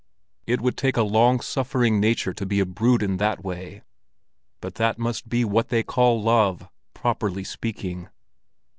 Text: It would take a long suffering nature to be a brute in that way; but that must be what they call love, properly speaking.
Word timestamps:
It 0.47 0.61
would 0.61 0.77
take 0.77 0.97
a 0.97 1.03
long 1.03 1.41
suffering 1.41 1.99
nature 1.99 2.33
to 2.33 2.43
be 2.43 2.59
a 2.59 2.65
brute 2.65 3.03
in 3.03 3.17
that 3.17 3.43
way; 3.45 3.83
but 4.59 4.73
that 4.73 4.97
must 4.97 5.29
be 5.29 5.45
what 5.45 5.69
they 5.69 5.83
call 5.83 6.19
love, 6.19 6.67
properly 6.95 7.43
speaking. 7.43 8.09